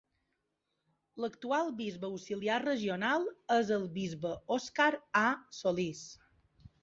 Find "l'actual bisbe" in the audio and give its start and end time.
1.23-2.07